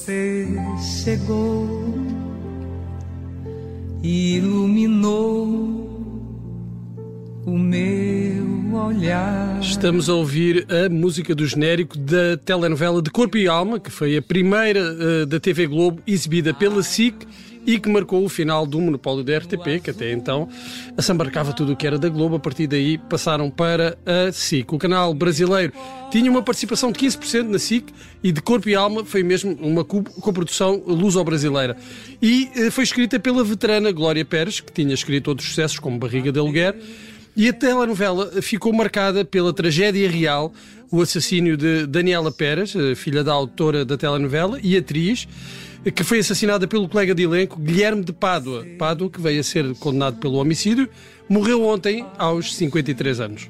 Você 0.00 0.46
chegou, 1.04 1.68
iluminou 4.02 5.44
o 7.44 7.58
meu 7.58 8.74
olhar. 8.76 9.60
Estamos 9.60 10.08
a 10.08 10.14
ouvir 10.14 10.66
a 10.70 10.88
música 10.88 11.34
do 11.34 11.46
genérico 11.46 11.98
da 11.98 12.38
telenovela 12.38 13.02
de 13.02 13.10
Corpo 13.10 13.36
e 13.36 13.46
Alma, 13.46 13.78
que 13.78 13.90
foi 13.90 14.16
a 14.16 14.22
primeira 14.22 14.80
uh, 14.80 15.26
da 15.26 15.38
TV 15.38 15.66
Globo 15.66 16.02
exibida 16.06 16.54
pela 16.54 16.82
SIC 16.82 17.26
e 17.70 17.78
que 17.78 17.88
marcou 17.88 18.24
o 18.24 18.28
final 18.28 18.66
do 18.66 18.80
monopólio 18.80 19.22
da 19.22 19.38
RTP, 19.38 19.80
que 19.80 19.90
até 19.90 20.12
então 20.12 20.48
assambarcava 20.96 21.52
tudo 21.52 21.72
o 21.72 21.76
que 21.76 21.86
era 21.86 21.96
da 21.98 22.08
Globo. 22.08 22.34
A 22.34 22.40
partir 22.40 22.66
daí 22.66 22.98
passaram 22.98 23.48
para 23.48 23.96
a 24.04 24.32
SIC. 24.32 24.72
O 24.72 24.78
canal 24.78 25.14
brasileiro 25.14 25.72
tinha 26.10 26.28
uma 26.28 26.42
participação 26.42 26.90
de 26.90 26.98
15% 26.98 27.44
na 27.44 27.60
SIC 27.60 27.92
e 28.24 28.32
de 28.32 28.42
Corpo 28.42 28.68
e 28.68 28.74
Alma 28.74 29.04
foi 29.04 29.22
mesmo 29.22 29.56
uma 29.60 29.84
coprodução 29.84 30.82
luso-brasileira. 30.84 31.76
E 32.20 32.50
uh, 32.56 32.72
foi 32.72 32.82
escrita 32.82 33.20
pela 33.20 33.44
veterana 33.44 33.92
Glória 33.92 34.24
Pérez, 34.24 34.58
que 34.58 34.72
tinha 34.72 34.92
escrito 34.92 35.28
outros 35.28 35.48
sucessos 35.48 35.78
como 35.78 35.96
Barriga 35.96 36.32
de 36.32 36.40
Aluguer. 36.40 36.74
E 37.36 37.48
a 37.48 37.52
telenovela 37.52 38.42
ficou 38.42 38.72
marcada 38.72 39.24
pela 39.24 39.52
tragédia 39.52 40.10
real, 40.10 40.52
o 40.90 41.00
assassínio 41.00 41.56
de 41.56 41.86
Daniela 41.86 42.32
Pérez, 42.32 42.74
filha 42.96 43.22
da 43.22 43.32
autora 43.32 43.84
da 43.84 43.96
telenovela 43.96 44.58
e 44.62 44.76
atriz, 44.76 45.28
que 45.94 46.04
foi 46.04 46.18
assassinada 46.18 46.66
pelo 46.66 46.88
colega 46.88 47.14
de 47.14 47.22
elenco 47.22 47.58
Guilherme 47.58 48.04
de 48.04 48.12
Pádua. 48.12 48.66
Pádua, 48.78 49.08
que 49.08 49.20
veio 49.20 49.40
a 49.40 49.44
ser 49.44 49.74
condenado 49.76 50.18
pelo 50.18 50.34
homicídio, 50.34 50.88
morreu 51.28 51.64
ontem 51.64 52.04
aos 52.18 52.54
53 52.56 53.20
anos. 53.20 53.48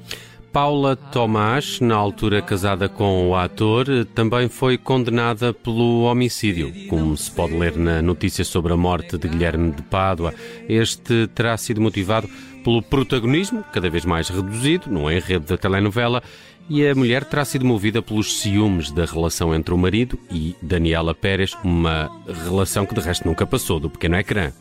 Paula 0.53 0.97
Tomás, 0.97 1.79
na 1.79 1.95
altura 1.95 2.41
casada 2.41 2.89
com 2.89 3.29
o 3.29 3.35
ator, 3.35 3.85
também 4.13 4.49
foi 4.49 4.77
condenada 4.77 5.53
pelo 5.53 6.01
homicídio. 6.01 6.73
Como 6.89 7.15
se 7.15 7.31
pode 7.31 7.55
ler 7.55 7.77
na 7.77 8.01
notícia 8.01 8.43
sobre 8.43 8.73
a 8.73 8.77
morte 8.77 9.17
de 9.17 9.29
Guilherme 9.29 9.71
de 9.71 9.81
Pádua, 9.83 10.33
este 10.67 11.27
terá 11.33 11.55
sido 11.55 11.79
motivado 11.79 12.29
pelo 12.63 12.81
protagonismo, 12.81 13.63
cada 13.71 13.89
vez 13.89 14.05
mais 14.05 14.29
reduzido, 14.29 14.89
no 14.89 15.11
enredo 15.11 15.45
da 15.45 15.57
telenovela, 15.57 16.21
e 16.69 16.87
a 16.87 16.95
mulher 16.95 17.25
terá 17.25 17.43
sido 17.43 17.65
movida 17.65 18.01
pelos 18.01 18.39
ciúmes 18.39 18.91
da 18.91 19.05
relação 19.05 19.53
entre 19.53 19.73
o 19.73 19.77
marido 19.77 20.17
e 20.29 20.55
Daniela 20.61 21.13
Pérez, 21.13 21.53
uma 21.63 22.09
relação 22.45 22.85
que 22.85 22.95
de 22.95 23.01
resto 23.01 23.27
nunca 23.27 23.45
passou 23.45 23.79
do 23.79 23.89
pequeno 23.89 24.15
ecrã. 24.15 24.51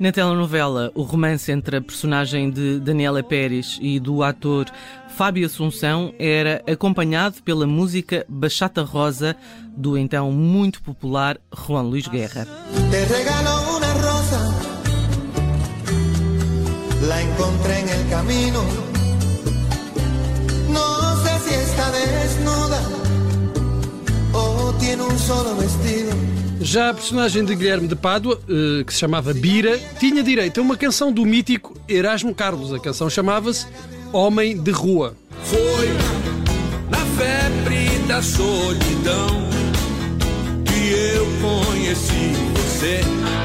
Na 0.00 0.12
telenovela, 0.12 0.92
o 0.94 1.02
romance 1.02 1.50
entre 1.50 1.76
a 1.76 1.80
personagem 1.82 2.50
de 2.50 2.78
Daniela 2.78 3.22
Pérez 3.22 3.78
e 3.82 3.98
do 3.98 4.22
ator 4.22 4.66
Fábio 5.08 5.44
Assunção 5.44 6.14
era 6.18 6.62
acompanhado 6.70 7.42
pela 7.42 7.66
música 7.66 8.24
Bachata 8.28 8.82
Rosa 8.82 9.34
do 9.76 9.98
então 9.98 10.30
muito 10.30 10.80
popular 10.80 11.38
Juan 11.52 11.82
Luís 11.82 12.06
Guerra. 12.06 12.46
La 17.02 17.22
encontré 17.22 17.80
en 17.80 17.88
el 17.88 18.08
camino. 18.08 18.62
No 20.70 21.16
sé 21.22 21.38
si 21.44 21.54
está 21.54 21.90
desnuda 21.90 22.80
ou 24.32 24.72
tiene 24.74 25.02
um 25.02 25.18
solo 25.18 25.54
vestido. 25.56 26.12
Já 26.60 26.90
a 26.90 26.94
personagem 26.94 27.44
de 27.44 27.54
Guilherme 27.54 27.86
de 27.86 27.94
Pádua, 27.94 28.40
eh, 28.48 28.82
que 28.84 28.92
se 28.92 28.98
chamava 28.98 29.32
Bira, 29.32 29.78
tinha 30.00 30.24
direito 30.24 30.58
a 30.58 30.62
uma 30.62 30.76
canção 30.76 31.12
do 31.12 31.24
mítico 31.24 31.74
Erasmo 31.88 32.34
Carlos. 32.34 32.72
A 32.74 32.80
canção 32.80 33.08
chamava-se 33.08 33.66
Homem 34.12 34.60
de 34.60 34.72
Rua. 34.72 35.14
Foi 35.44 35.88
na 36.90 36.98
febre 37.16 38.06
da 38.08 38.20
solidão 38.20 39.48
que 40.64 41.14
eu 41.14 41.26
conheci 41.40 42.32
você. 42.56 43.37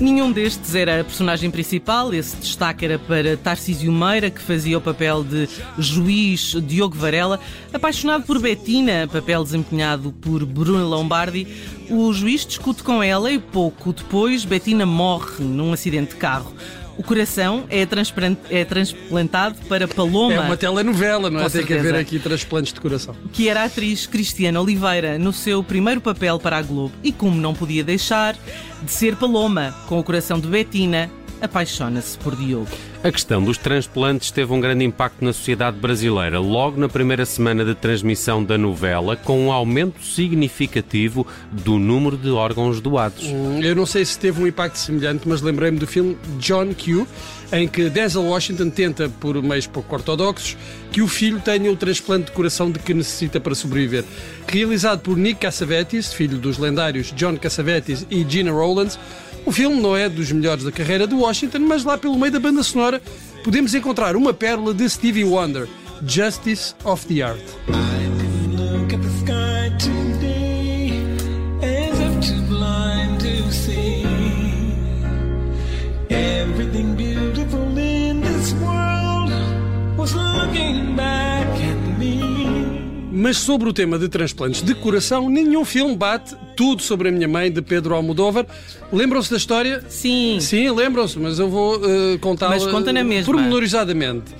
Nenhum 0.00 0.32
destes 0.32 0.74
era 0.74 1.02
a 1.02 1.04
personagem 1.04 1.50
principal, 1.50 2.14
esse 2.14 2.34
destaque 2.36 2.86
era 2.86 2.98
para 2.98 3.36
Tarcísio 3.36 3.92
Meira, 3.92 4.30
que 4.30 4.40
fazia 4.40 4.78
o 4.78 4.80
papel 4.80 5.22
de 5.22 5.46
juiz 5.78 6.56
Diogo 6.62 6.96
Varela. 6.96 7.38
Apaixonado 7.70 8.24
por 8.24 8.38
Betina, 8.38 9.06
papel 9.12 9.44
desempenhado 9.44 10.10
por 10.10 10.46
Bruno 10.46 10.88
Lombardi, 10.88 11.46
o 11.90 12.10
juiz 12.14 12.46
discute 12.46 12.82
com 12.82 13.02
ela 13.02 13.30
e 13.30 13.38
pouco 13.38 13.92
depois 13.92 14.42
Betina 14.42 14.86
morre 14.86 15.44
num 15.44 15.74
acidente 15.74 16.14
de 16.14 16.16
carro. 16.16 16.54
O 17.00 17.02
coração 17.02 17.64
é, 17.70 17.88
é 18.50 18.64
transplantado 18.66 19.56
para 19.66 19.88
Paloma. 19.88 20.34
É 20.34 20.40
uma 20.40 20.56
telenovela, 20.58 21.30
não 21.30 21.40
é? 21.40 21.48
Tem 21.48 21.64
que 21.64 21.72
haver 21.72 21.94
aqui 21.94 22.18
transplantes 22.18 22.74
de 22.74 22.80
coração. 22.80 23.16
Que 23.32 23.48
era 23.48 23.62
a 23.62 23.64
atriz 23.64 24.06
Cristiana 24.06 24.60
Oliveira 24.60 25.18
no 25.18 25.32
seu 25.32 25.64
primeiro 25.64 26.02
papel 26.02 26.38
para 26.38 26.58
a 26.58 26.62
Globo. 26.62 26.92
E 27.02 27.10
como 27.10 27.40
não 27.40 27.54
podia 27.54 27.82
deixar 27.82 28.36
de 28.82 28.92
ser 28.92 29.16
Paloma, 29.16 29.74
com 29.88 29.98
o 29.98 30.04
coração 30.04 30.38
de 30.38 30.46
Betina, 30.46 31.10
apaixona-se 31.40 32.18
por 32.18 32.36
Diogo. 32.36 32.68
A 33.02 33.10
questão 33.10 33.42
dos 33.42 33.56
transplantes 33.56 34.30
teve 34.30 34.52
um 34.52 34.60
grande 34.60 34.84
impacto 34.84 35.24
na 35.24 35.32
sociedade 35.32 35.78
brasileira, 35.78 36.38
logo 36.38 36.78
na 36.78 36.86
primeira 36.86 37.24
semana 37.24 37.64
de 37.64 37.74
transmissão 37.74 38.44
da 38.44 38.58
novela, 38.58 39.16
com 39.16 39.46
um 39.46 39.50
aumento 39.50 40.04
significativo 40.04 41.26
do 41.50 41.78
número 41.78 42.14
de 42.18 42.28
órgãos 42.28 42.78
doados. 42.78 43.24
Hum, 43.24 43.58
eu 43.62 43.74
não 43.74 43.86
sei 43.86 44.04
se 44.04 44.18
teve 44.18 44.42
um 44.42 44.46
impacto 44.46 44.76
semelhante, 44.76 45.26
mas 45.26 45.40
lembrei-me 45.40 45.78
do 45.78 45.86
filme 45.86 46.18
John 46.38 46.74
Q, 46.74 47.06
em 47.52 47.66
que 47.66 47.88
Denzel 47.88 48.22
Washington 48.22 48.68
tenta, 48.68 49.08
por 49.08 49.42
meios 49.42 49.66
pouco 49.66 49.94
ortodoxos, 49.94 50.54
que 50.92 51.00
o 51.00 51.08
filho 51.08 51.40
tenha 51.40 51.72
o 51.72 51.76
transplante 51.76 52.26
de 52.26 52.32
coração 52.32 52.70
de 52.70 52.78
que 52.80 52.92
necessita 52.92 53.40
para 53.40 53.54
sobreviver. 53.54 54.04
Realizado 54.46 55.00
por 55.00 55.16
Nick 55.16 55.40
Cassavetes, 55.40 56.12
filho 56.12 56.36
dos 56.36 56.58
lendários 56.58 57.12
John 57.16 57.34
Cassavetes 57.38 58.06
e 58.10 58.26
Gina 58.28 58.52
Rowlands, 58.52 58.98
o 59.46 59.52
filme 59.52 59.80
não 59.80 59.96
é 59.96 60.08
dos 60.08 60.30
melhores 60.30 60.64
da 60.64 60.70
carreira 60.70 61.06
de 61.06 61.14
Washington, 61.14 61.60
mas 61.60 61.82
lá 61.82 61.96
pelo 61.96 62.18
meio 62.18 62.30
da 62.30 62.38
banda 62.38 62.62
sonora 62.62 62.89
podemos 63.44 63.74
encontrar 63.74 64.16
uma 64.16 64.32
pérola 64.32 64.72
de 64.74 64.88
Stevie 64.88 65.24
Wonder, 65.24 65.68
Justice 66.06 66.74
of 66.84 67.06
the 67.06 67.22
Art. 67.22 67.40
Mas 83.20 83.36
sobre 83.36 83.68
o 83.68 83.72
tema 83.72 83.98
de 83.98 84.08
transplantes 84.08 84.62
de 84.62 84.74
coração, 84.74 85.28
nenhum 85.28 85.62
filme 85.62 85.94
bate 85.94 86.34
tudo 86.56 86.80
sobre 86.80 87.10
a 87.10 87.12
minha 87.12 87.28
mãe 87.28 87.52
de 87.52 87.60
Pedro 87.60 87.94
Almodóvar. 87.94 88.46
Lembram-se 88.90 89.30
da 89.30 89.36
história? 89.36 89.84
Sim. 89.90 90.38
Sim, 90.40 90.70
lembram-se, 90.70 91.18
mas 91.18 91.38
eu 91.38 91.50
vou 91.50 91.76
uh, 91.76 92.18
contá-la 92.18 92.52
mas 92.52 92.66
conta 92.66 92.90
na 92.94 93.04
mesma. 93.04 93.30
pormenorizadamente. 93.30 94.34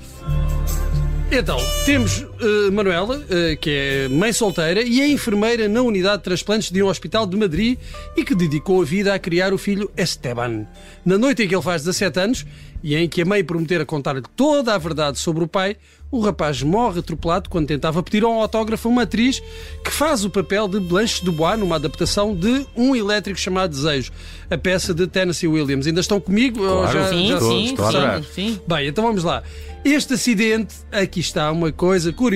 Então, 1.31 1.59
temos 1.85 2.25
uh, 2.41 2.73
Manuela, 2.73 3.17
uh, 3.19 3.57
que 3.61 3.71
é 3.71 4.09
mãe 4.09 4.33
solteira 4.33 4.83
e 4.83 5.01
é 5.01 5.09
enfermeira 5.09 5.69
na 5.69 5.83
unidade 5.83 6.19
de 6.19 6.25
transplantes 6.25 6.71
de 6.71 6.83
um 6.83 6.87
hospital 6.87 7.27
de 7.27 7.37
Madrid 7.37 7.79
e 8.17 8.25
que 8.25 8.35
dedicou 8.35 8.83
a 8.83 8.85
vida 8.85 9.15
a 9.15 9.19
criar 9.19 9.53
o 9.53 9.59
filho 9.59 9.91
Esteban. 9.97 10.67
Na 11.05 11.19
noite 11.19 11.43
em 11.43 11.49
que 11.49 11.55
ele 11.55 11.63
faz 11.63 11.83
17 11.83 12.21
anos 12.21 12.47
e 12.83 12.97
em 12.97 13.09
que 13.09 13.23
a 13.23 13.25
mãe 13.25 13.45
prometera 13.45 13.85
contar-lhe 13.85 14.23
toda 14.35 14.75
a 14.75 14.79
verdade 14.79 15.19
sobre 15.19 15.45
o 15.45 15.49
pai, 15.49 15.77
o 16.11 16.19
rapaz 16.21 16.63
morre 16.63 17.01
atropelado 17.01 17.49
quando 17.49 17.69
tentava 17.69 18.03
pedir 18.03 18.25
um 18.25 18.41
autógrafo 18.41 18.89
a 18.89 18.91
uma 18.91 19.03
atriz 19.03 19.41
que 19.85 19.91
faz 19.91 20.25
o 20.25 20.31
papel 20.31 20.67
de 20.67 20.81
Blanche 20.81 21.25
Dubois 21.25 21.59
numa 21.59 21.77
adaptação 21.77 22.35
de 22.35 22.67
Um 22.77 22.97
Elétrico 22.97 23.39
Chamado 23.39 23.71
Desejo, 23.71 24.11
a 24.51 24.59
peça 24.59 24.93
de 24.93 25.07
Tennessee 25.07 25.47
Williams. 25.47 25.87
Ainda 25.87 26.01
estão 26.01 26.21
comigo? 26.21 26.59
Claro, 26.59 26.93
já, 26.93 27.09
sim, 27.09 27.29
já... 27.29 27.41
sim, 27.41 27.77
sim, 27.77 28.27
sim. 28.35 28.61
Bem, 28.67 28.89
então 28.89 29.05
vamos 29.05 29.23
lá. 29.23 29.43
Este 29.85 30.15
acidente, 30.15 30.75
aqui 30.93 31.21
está 31.21 31.51
uma 31.51 31.73
coisa 31.73 32.13
curiosa, 32.13 32.30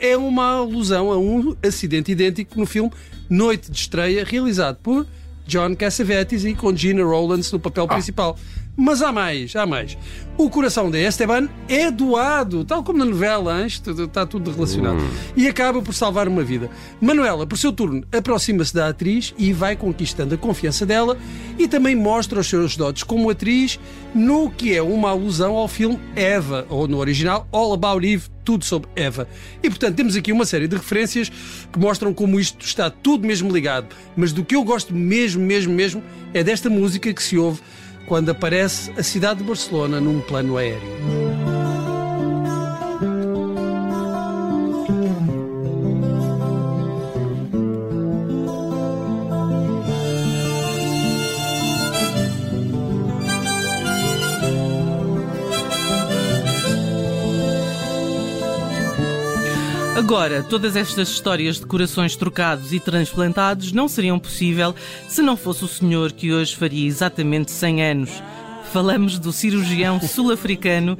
é 0.00 0.16
uma 0.16 0.58
alusão 0.58 1.10
a 1.10 1.18
um 1.18 1.56
acidente 1.62 2.12
idêntico 2.12 2.58
no 2.58 2.66
filme 2.66 2.90
Noite 3.28 3.70
de 3.70 3.78
Estreia, 3.78 4.24
realizado 4.24 4.78
por 4.82 5.06
John 5.46 5.74
Cassavetes 5.74 6.44
e 6.44 6.54
com 6.54 6.74
Gina 6.74 7.02
Rowlands 7.02 7.50
no 7.50 7.58
papel 7.58 7.84
ah. 7.84 7.88
principal. 7.88 8.38
Mas 8.80 9.02
há 9.02 9.12
mais, 9.12 9.54
há 9.54 9.66
mais. 9.66 9.98
O 10.38 10.48
coração 10.48 10.90
de 10.90 10.98
Esteban 11.06 11.50
é 11.68 11.90
doado, 11.90 12.64
tal 12.64 12.82
como 12.82 12.98
na 12.98 13.04
novela, 13.04 13.66
está 13.66 14.24
tudo 14.24 14.50
relacionado. 14.50 14.96
Hum. 14.96 15.10
E 15.36 15.46
acaba 15.46 15.82
por 15.82 15.92
salvar 15.92 16.26
uma 16.26 16.42
vida. 16.42 16.70
Manuela, 16.98 17.46
por 17.46 17.58
seu 17.58 17.74
turno, 17.74 18.02
aproxima-se 18.10 18.72
da 18.72 18.88
atriz 18.88 19.34
e 19.36 19.52
vai 19.52 19.76
conquistando 19.76 20.34
a 20.34 20.38
confiança 20.38 20.86
dela 20.86 21.18
e 21.58 21.68
também 21.68 21.94
mostra 21.94 22.40
os 22.40 22.46
seus 22.46 22.74
dotes 22.74 23.02
como 23.02 23.28
atriz 23.28 23.78
no 24.14 24.50
que 24.50 24.74
é 24.74 24.80
uma 24.80 25.10
alusão 25.10 25.56
ao 25.56 25.68
filme 25.68 26.00
Eva, 26.16 26.66
ou 26.70 26.88
no 26.88 26.96
original 26.96 27.46
All 27.52 27.74
About 27.74 28.10
Eve, 28.10 28.30
tudo 28.46 28.64
sobre 28.64 28.88
Eva. 28.96 29.28
E 29.62 29.68
portanto 29.68 29.94
temos 29.94 30.16
aqui 30.16 30.32
uma 30.32 30.46
série 30.46 30.66
de 30.66 30.76
referências 30.76 31.30
que 31.70 31.78
mostram 31.78 32.14
como 32.14 32.40
isto 32.40 32.64
está 32.64 32.88
tudo 32.88 33.26
mesmo 33.26 33.52
ligado. 33.52 33.94
Mas 34.16 34.32
do 34.32 34.42
que 34.42 34.56
eu 34.56 34.64
gosto 34.64 34.94
mesmo, 34.94 35.44
mesmo, 35.44 35.74
mesmo 35.74 36.02
é 36.32 36.42
desta 36.42 36.70
música 36.70 37.12
que 37.12 37.22
se 37.22 37.36
ouve 37.36 37.60
quando 38.10 38.30
aparece 38.30 38.90
a 38.98 39.04
cidade 39.04 39.38
de 39.38 39.44
Barcelona 39.44 40.00
num 40.00 40.20
plano 40.20 40.56
aéreo. 40.56 41.29
Agora, 60.10 60.42
todas 60.42 60.74
estas 60.74 61.08
histórias 61.08 61.60
de 61.60 61.66
corações 61.66 62.16
trocados 62.16 62.72
e 62.72 62.80
transplantados 62.80 63.70
não 63.70 63.86
seriam 63.86 64.18
possível 64.18 64.74
se 65.08 65.22
não 65.22 65.36
fosse 65.36 65.64
o 65.64 65.68
senhor 65.68 66.10
que 66.10 66.32
hoje 66.32 66.56
faria 66.56 66.84
exatamente 66.84 67.52
100 67.52 67.84
anos. 67.84 68.10
Falamos 68.72 69.20
do 69.20 69.32
cirurgião 69.32 70.00
sul-africano 70.00 70.98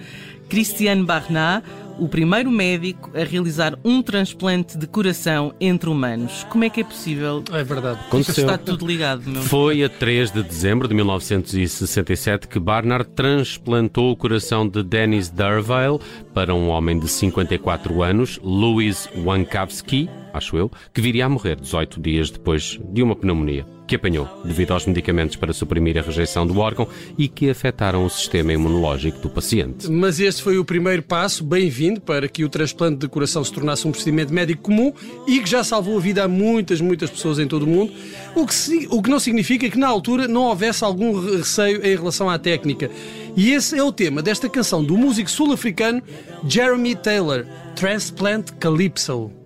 Christian 0.48 1.04
Barnard, 1.04 1.66
o 2.00 2.08
primeiro 2.08 2.50
médico 2.50 3.10
a 3.14 3.22
realizar 3.22 3.78
um 3.84 4.02
transplante 4.02 4.76
de 4.78 4.86
coração 4.86 5.54
entre 5.60 5.90
humanos. 5.90 6.44
Como 6.48 6.64
é 6.64 6.70
que 6.70 6.80
é 6.80 6.84
possível? 6.84 7.44
É 7.52 7.62
verdade. 7.62 8.00
Aconteceu. 8.08 8.46
Está 8.46 8.56
tudo 8.56 8.86
ligado, 8.86 9.28
meu. 9.28 9.42
Foi 9.42 9.84
a 9.84 9.88
3 9.88 10.32
de 10.32 10.42
dezembro 10.42 10.88
de 10.88 10.94
1967 10.94 12.48
que 12.48 12.58
Barnard 12.58 13.06
transplantou 13.10 14.10
o 14.10 14.16
coração 14.16 14.66
de 14.66 14.82
Dennis 14.82 15.28
Derville 15.28 16.00
para 16.32 16.54
um 16.54 16.68
homem 16.68 16.98
de 16.98 17.06
54 17.06 18.02
anos, 18.02 18.40
Louis 18.42 19.08
Wankowski, 19.14 20.08
acho 20.32 20.56
eu, 20.56 20.70
que 20.92 21.00
viria 21.00 21.26
a 21.26 21.28
morrer 21.28 21.56
18 21.60 22.00
dias 22.00 22.30
depois 22.30 22.78
de 22.92 23.02
uma 23.02 23.16
pneumonia 23.16 23.66
que 23.90 23.96
apanhou 23.96 24.28
devido 24.44 24.70
aos 24.70 24.86
medicamentos 24.86 25.34
para 25.34 25.52
suprimir 25.52 25.98
a 25.98 26.00
rejeição 26.00 26.46
do 26.46 26.60
órgão 26.60 26.86
e 27.18 27.26
que 27.26 27.50
afetaram 27.50 28.04
o 28.04 28.08
sistema 28.08 28.52
imunológico 28.52 29.18
do 29.18 29.28
paciente. 29.28 29.90
Mas 29.90 30.20
este 30.20 30.44
foi 30.44 30.58
o 30.58 30.64
primeiro 30.64 31.02
passo, 31.02 31.42
bem-vindo, 31.42 32.00
para 32.00 32.28
que 32.28 32.44
o 32.44 32.48
transplante 32.48 32.98
de 32.98 33.08
coração 33.08 33.42
se 33.42 33.52
tornasse 33.52 33.88
um 33.88 33.90
procedimento 33.90 34.32
médico 34.32 34.62
comum 34.62 34.92
e 35.26 35.40
que 35.40 35.50
já 35.50 35.64
salvou 35.64 35.96
a 35.96 36.00
vida 36.00 36.22
a 36.22 36.28
muitas, 36.28 36.80
muitas 36.80 37.10
pessoas 37.10 37.40
em 37.40 37.48
todo 37.48 37.64
o 37.64 37.66
mundo, 37.66 37.92
o 38.36 38.46
que, 38.46 38.86
o 38.88 39.02
que 39.02 39.10
não 39.10 39.18
significa 39.18 39.68
que 39.68 39.78
na 39.78 39.88
altura 39.88 40.28
não 40.28 40.42
houvesse 40.42 40.84
algum 40.84 41.38
receio 41.38 41.84
em 41.84 41.96
relação 41.96 42.30
à 42.30 42.38
técnica. 42.38 42.88
E 43.36 43.50
esse 43.50 43.76
é 43.76 43.82
o 43.82 43.90
tema 43.90 44.22
desta 44.22 44.48
canção 44.48 44.84
do 44.84 44.96
músico 44.96 45.28
sul-africano 45.28 46.00
Jeremy 46.46 46.94
Taylor, 46.94 47.44
Transplant 47.74 48.52
Calypso. 48.60 49.39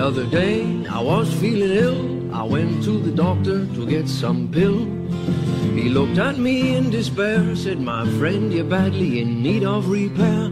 The 0.00 0.06
other 0.06 0.24
day 0.24 0.86
I 0.88 0.98
was 0.98 1.30
feeling 1.34 1.72
ill. 1.76 2.34
I 2.34 2.42
went 2.42 2.82
to 2.84 2.98
the 2.98 3.12
doctor 3.12 3.66
to 3.66 3.86
get 3.86 4.08
some 4.08 4.48
pill. 4.50 4.86
He 5.76 5.90
looked 5.90 6.16
at 6.16 6.38
me 6.38 6.74
in 6.74 6.88
despair, 6.88 7.54
said, 7.54 7.80
My 7.80 8.08
friend, 8.18 8.50
you're 8.50 8.64
badly 8.64 9.20
in 9.20 9.42
need 9.42 9.62
of 9.62 9.90
repair. 9.90 10.48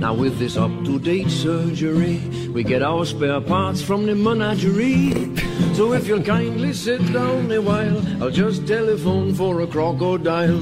Now, 0.00 0.14
with 0.14 0.38
this 0.38 0.56
up 0.56 0.70
to 0.86 0.98
date 0.98 1.28
surgery, 1.28 2.22
we 2.54 2.64
get 2.64 2.80
our 2.80 3.04
spare 3.04 3.42
parts 3.42 3.82
from 3.82 4.06
the 4.06 4.14
menagerie. 4.14 5.45
So, 5.74 5.94
if 5.94 6.08
you'll 6.08 6.22
kindly 6.22 6.72
sit 6.72 7.00
down 7.12 7.50
a 7.52 7.60
while, 7.60 8.00
I'll 8.20 8.30
just 8.30 8.64
telephone 8.66 9.34
for 9.34 9.60
a 9.62 9.66
crocodile. 9.66 10.58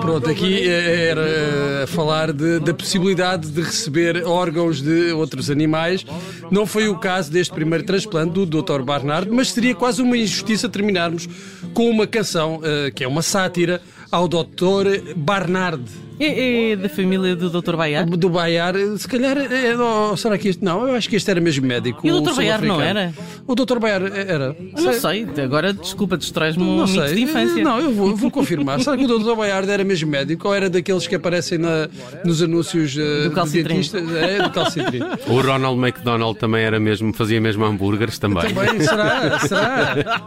Pronto, 0.00 0.30
aqui 0.30 0.68
eh, 0.68 1.08
era 1.10 1.82
a 1.84 1.86
falar 1.86 2.32
de- 2.32 2.60
da 2.60 2.72
possibilidade 2.74 3.48
de 3.50 3.60
receber 3.60 4.24
órgãos 4.24 4.80
de 4.80 5.12
outros 5.12 5.50
animais. 5.50 6.04
Não 6.50 6.64
foi 6.66 6.88
o 6.88 6.96
caso 6.96 7.30
deste 7.30 7.52
primeiro 7.52 7.84
transplante 7.84 8.32
do 8.32 8.46
Dr. 8.46 8.82
Barnard, 8.82 9.28
mas 9.30 9.50
seria 9.52 9.74
quase 9.74 10.00
uma 10.02 10.16
injustiça 10.16 10.68
terminarmos 10.68 11.28
com 11.74 11.88
uma 11.90 12.06
canção 12.06 12.60
eh, 12.62 12.90
que 12.94 13.02
é 13.04 13.08
uma 13.08 13.22
sátira 13.22 13.80
ao 14.10 14.28
Dr. 14.28 15.14
Barnard. 15.16 15.82
É, 16.20 16.70
é 16.72 16.76
da 16.76 16.88
família 16.88 17.34
do 17.34 17.48
Dr. 17.50 17.74
Baiar? 17.76 18.06
Do 18.06 18.28
Baiar, 18.30 18.74
se 18.98 19.08
calhar, 19.08 19.36
é, 19.38 19.76
oh, 19.76 20.16
será 20.16 20.38
que 20.38 20.48
este 20.48 20.64
não? 20.64 20.86
Eu 20.86 20.94
acho 20.94 21.08
que 21.08 21.16
este 21.16 21.30
era 21.30 21.40
mesmo 21.40 21.66
médico. 21.66 22.06
E 22.06 22.12
o 22.12 22.20
Dr. 22.20 22.34
Baiar 22.34 22.62
não 22.62 22.74
sul-africano. 22.76 23.14
O 23.46 23.54
Dr. 23.54 23.78
Baiar 23.78 24.02
era. 24.02 24.56
Eu 24.76 24.82
Não 24.82 24.92
sei, 24.92 25.26
agora 25.42 25.72
desculpa, 25.72 26.16
destróis-me 26.16 26.62
um 26.62 26.86
sei. 26.86 27.14
de 27.14 27.22
infância. 27.22 27.62
Não, 27.64 27.80
eu 27.80 27.92
vou, 27.92 28.10
eu 28.10 28.16
vou 28.16 28.30
confirmar. 28.30 28.80
Será 28.80 28.96
que 28.96 29.04
o 29.04 29.18
Dr. 29.18 29.34
Baiardo 29.34 29.70
era 29.70 29.82
mesmo 29.84 30.10
médico 30.10 30.48
ou 30.48 30.54
era 30.54 30.68
daqueles 30.70 31.06
que 31.06 31.14
aparecem 31.14 31.58
na- 31.58 31.88
nos 32.24 32.42
anúncios 32.42 32.96
eh, 32.96 33.24
Do 33.28 33.32
calcitrim. 33.32 33.74
dentistas? 33.74 34.10
É, 34.14 34.42
do 34.42 34.50
calcitrim. 34.50 35.00
O 35.26 35.40
Ronald 35.40 35.78
McDonald 35.80 36.38
também 36.38 36.62
era 36.62 36.78
mesmo, 36.78 37.12
fazia 37.12 37.40
mesmo 37.40 37.64
hambúrgueres 37.64 38.18
também. 38.18 38.44
Bem, 38.52 38.80
será? 38.80 39.38
Será? 39.40 40.22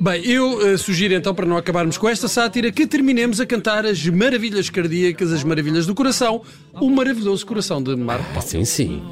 Bem, 0.00 0.22
eu 0.26 0.66
eh, 0.72 0.76
sugiro 0.76 1.14
então, 1.14 1.34
para 1.34 1.46
não 1.46 1.56
acabarmos 1.56 1.96
com 1.96 2.08
esta 2.08 2.28
sátira, 2.28 2.70
que 2.72 2.86
terminemos 2.86 3.40
a 3.40 3.46
cantar 3.46 3.86
as 3.86 4.04
maravilhas 4.06 4.68
cardíacas, 4.70 5.03
as 5.06 5.44
maravilhas 5.44 5.86
do 5.86 5.94
coração, 5.94 6.42
o 6.74 6.90
maravilhoso 6.90 7.44
coração 7.46 7.82
de 7.82 7.94
Marco 7.96 8.24
Paulo. 8.32 8.48
Sim, 8.48 8.64
sim. 8.64 9.02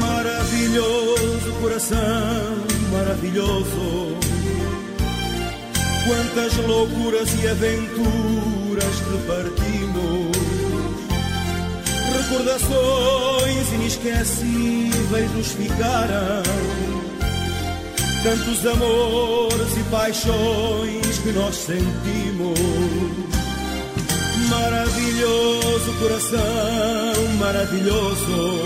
Maravilhoso 0.00 1.52
coração, 1.60 1.98
maravilhoso. 2.92 4.16
Quantas 6.06 6.56
loucuras 6.66 7.28
e 7.42 7.48
aventuras 7.48 8.94
te 8.96 9.26
partimos. 9.26 10.34
Recordações 12.12 13.72
inesquecíveis 13.72 15.30
nos 15.32 15.52
ficaram. 15.52 16.42
Tantos 18.22 18.66
amores 18.66 19.76
e 19.76 19.82
paixões 19.90 21.18
que 21.18 21.32
nós 21.32 21.54
sentimos. 21.56 22.58
Maravilhoso 24.54 25.92
coração, 25.98 26.38
maravilhoso. 27.40 28.62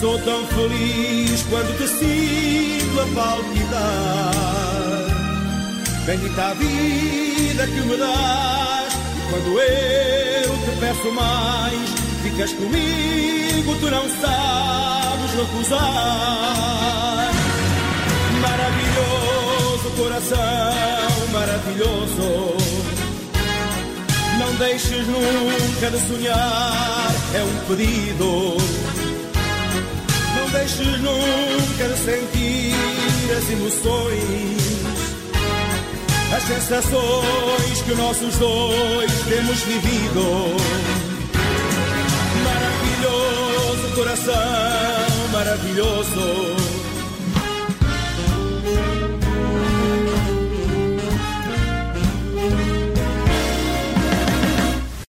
Sou 0.00 0.18
tão 0.20 0.46
feliz 0.46 1.42
quando 1.50 1.76
te 1.76 1.86
sinto 1.88 3.00
a 3.00 3.06
palpitar. 3.14 4.32
Bendita 6.06 6.42
a 6.42 6.54
vida 6.54 7.66
que 7.66 7.80
me 7.82 7.96
dás. 7.98 8.94
E 8.94 9.20
quando 9.30 9.60
eu 9.60 10.56
te 10.64 10.70
peço 10.80 11.12
mais, 11.12 11.90
ficas 12.22 12.52
comigo, 12.54 13.74
tu 13.80 13.90
não 13.90 14.08
sabes 14.22 15.34
recusar. 15.36 15.78
Maravilhoso 18.40 19.48
coração, 19.98 21.28
maravilhoso. 21.32 21.97
Deixes 24.58 25.06
nunca 25.06 25.90
de 25.90 26.08
sonhar, 26.08 27.14
é 27.32 27.42
um 27.44 27.66
pedido. 27.68 28.56
Não 30.36 30.50
deixes 30.50 31.00
nunca 31.00 31.88
de 31.88 31.98
sentir 31.98 32.74
as 33.36 33.50
emoções, 33.50 34.82
as 36.36 36.42
sensações 36.42 37.82
que 37.84 37.94
nossos 37.94 38.36
dois 38.36 39.12
temos 39.28 39.60
vivido. 39.62 40.56
Maravilhoso 42.42 43.94
coração, 43.94 45.28
maravilhoso. 45.32 46.67